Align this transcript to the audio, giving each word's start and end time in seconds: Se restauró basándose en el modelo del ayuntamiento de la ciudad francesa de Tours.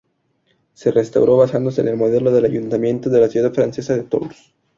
Se 0.73 0.89
restauró 0.89 1.37
basándose 1.37 1.81
en 1.81 1.89
el 1.89 1.95
modelo 1.95 2.31
del 2.31 2.45
ayuntamiento 2.45 3.11
de 3.11 3.21
la 3.21 3.27
ciudad 3.29 3.53
francesa 3.53 3.93
de 3.95 4.01
Tours. 4.01 4.51